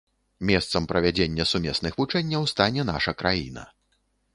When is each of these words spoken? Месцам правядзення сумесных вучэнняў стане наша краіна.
Месцам 0.49 0.87
правядзення 0.93 1.47
сумесных 1.51 2.01
вучэнняў 2.03 2.51
стане 2.57 2.91
наша 2.93 3.19
краіна. 3.23 3.73